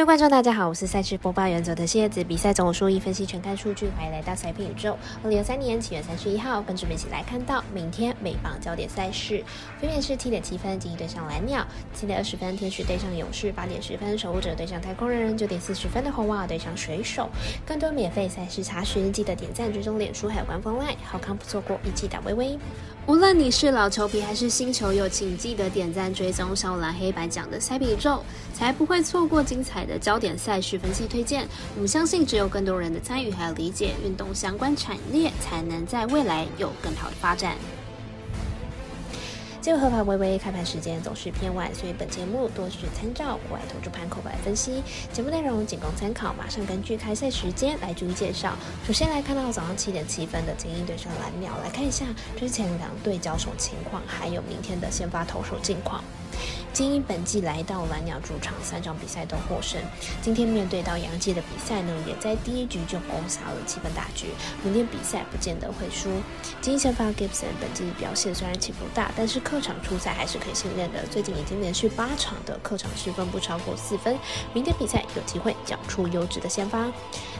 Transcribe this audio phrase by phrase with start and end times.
[0.00, 2.24] 各位观众，大家好，我是赛事播报员佐藤蝎子。
[2.24, 4.96] 比赛总数一分析全看数据，欢迎来到赛评宇宙。
[5.22, 9.44] 二零二三年七月三十一号，跟着我们一起来看到明天美棒焦点赛事，
[9.78, 17.28] 分别是七点七分精英对上蓝鸟，七点二十分天使对上勇士，八点十分守护者对上太空人，九点四十分的红袜对上水手。
[17.66, 22.58] 更多免费赛事查询，记得点赞、追踪脸书还有官方 LINE，好看不错过，一起打微微。
[23.06, 28.22] 无论你是老球皮还是新球友，请记得点赞追踪小蓝黑白奖的赛比宇宙，
[28.54, 31.46] 才不会错过精彩的焦点赛事分析推荐。
[31.74, 37.56] 我们相信，只有更多人的参与还有理解，运动相关产业才能在未来有更好的发展。
[39.60, 44.82] 结合合法微微开盘时间总是偏晚，所以本节目多是参照国外投注盘口来分析。
[45.12, 48.56] 节目内容仅供参考，马上根据开赛时间来逐一介绍。
[48.86, 52.06] 首先来看到早上七点七分的精英对上蓝鸟，来看一下
[52.38, 56.02] 之前两队交手情况，还有明天的先发投手近况。
[56.72, 59.80] 精英本季来到蓝鸟主场，三场比赛都获胜。
[60.22, 64.28] 今天面对到洋基的比赛呢，也在第一局就攻下了七分大局。
[64.62, 66.08] 明天比赛不见得会输。
[66.60, 71.04] 精英先发 Gibson 本季表现虽然起伏大，但是客场出赛还是可以信任的。
[71.10, 74.16] 最近已经连续八场的客场失分不超过四分。
[74.54, 76.88] 明天比赛有机会缴出优质的先发。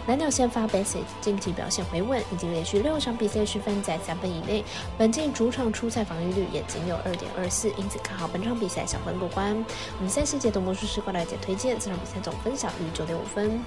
[0.06, 4.64] 蓝鸟先发 Bassett 近期表现回稳，已经连续六场比赛失分在三分以内。
[4.98, 9.55] 本季主场出赛防御率也仅有二点二四，因此看好本场比赛小分过关。
[9.99, 13.63] 我们赛事解读魔术师过来解推荐，这场比赛总分小于九点五分。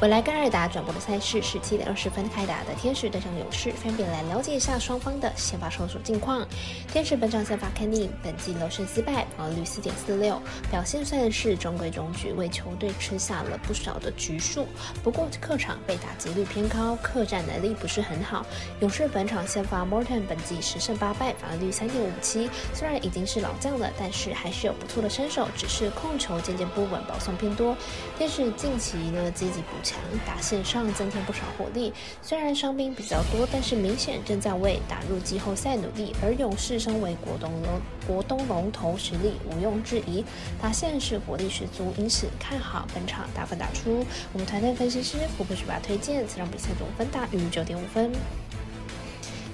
[0.00, 6.42] 未来跟二达转播的赛事是七点二十分开打的天使对上勇士，分别来了解一下双方的先发投手近况。
[6.90, 10.40] 天使本场先发 Kenny，本季六胜四败，防率四点四六，
[10.70, 14.66] 表现算是中规中矩，为球队吃下了不少的局数。
[15.02, 18.46] 不过客场被打击率偏高，客战能力不是很好。
[18.80, 27.76] 勇士本场先发 Morton，本季十胜八败，防御率三点五七，虽然已经是老将了，但是还是有不错的身手，只是控球渐渐不稳，保送偏多。
[28.16, 29.98] 天使近期呢积极补强。
[30.26, 36.14] 打线上增添不少火力，虽然伤兵比较多，但是明显正在为打入季后赛努力。
[36.22, 40.24] 而勇士身为国东龙国东龙头，实力毋庸置疑，
[40.60, 44.04] 打线是火力十足，因此看好本场大分打出。
[44.32, 48.12] 我们团队分析师福布学霸推荐，此场比赛总分大于九点五分。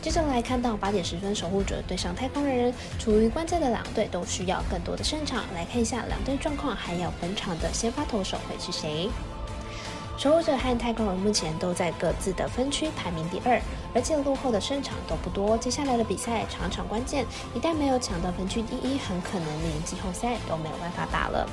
[0.03, 5.45] 接着来看到八点十分，守护者对上太空人，处于关键的两队都需要更多的胜场。
[5.55, 9.09] 来看一下两队状况，还有本场的先发投手会是谁。
[10.17, 13.61] 守护者和太空人目前都在各自的分区排名第二，
[13.95, 15.59] 而且落后的胜场都不多。
[15.59, 21.47] 接下来的比赛场场关键，一旦没有抢到分区第一，很可能连季后赛都没有办法打了。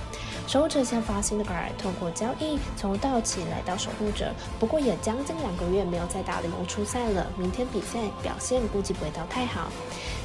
[0.47, 7.27] 守护者先发 s i n d e g a r 透过交易从道奇来到守护者，不过也将近两个月没有再打联盟出赛了。
[7.37, 9.69] 明天比赛表现估计不会到太好。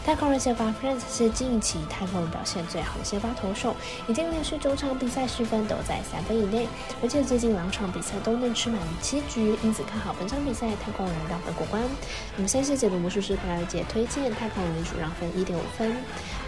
[0.04, 3.76] 太空人先发 Friends 是近期太空人表现最好的先发投手，
[4.08, 6.66] 已经连续九场比赛失分都在三分以内，
[7.02, 8.38] 而且最近两场比赛都。
[8.38, 11.82] 能吃满七局，因此看好本场比赛太空人让分过关。
[12.36, 15.96] 我们先是解读魔术师克莱尔姐推荐太空人主让分一点五分。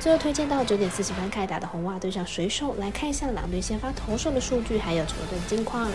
[0.00, 5.90] 最后推荐到九点四十分开打的红袜对上水手，来看一下两队先发投手的数据还有球队近况。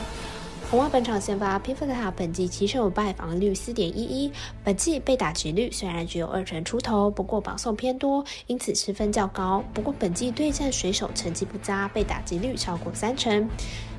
[0.71, 4.31] 红袜本场先发皮弗塔，本季七胜五败，防御率四点一一。
[4.63, 9.63] 本季被打击率虽然只有二成出头，不过保送偏多，因此失分较高。
[9.73, 13.47] 不过本季对战水手成绩不佳，被打击率超过三成。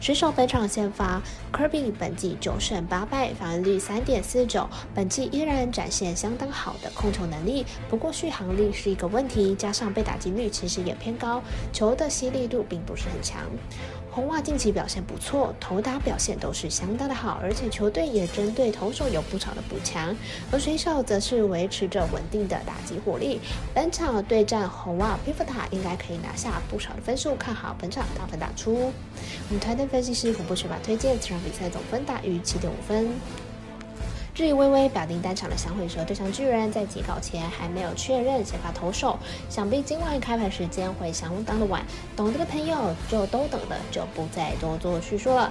[0.01, 1.23] 水手本场先发
[1.53, 4.69] Kirby，本季九胜八败，防御率三点四九。
[4.93, 11.41] 本季依然展现相当好的控球能力，不过续航力是一个问题，加上被打击率其实也偏高，
[11.73, 13.41] 球的吸力度并不是很强。
[14.17, 20.17] 红袜近期表现不错，投打表现都是相当的好，而且球队也针对投手有不少的补强。
[20.51, 23.39] 而水手则是维持着稳定的打击火力。
[23.75, 28.91] 本场对战红袜皮弗塔，应该可以拿下不少的分数，看好本场大分打出。
[29.51, 33.11] 我们团队分析师虎波学霸推荐，这场比赛总分大于七点五分。
[34.37, 41.83] 至于微微表定单场的响尾蛇对上巨人，在截稿前还没有确认先发投手，想必今晚开盘时间会相当的晚，
[42.15, 45.51] 懂得的朋友就都懂的，就不再多做叙述了。